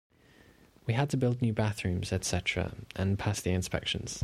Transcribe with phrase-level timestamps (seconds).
[0.87, 4.19] We had to build new bathrooms, etc., and pass the inspections.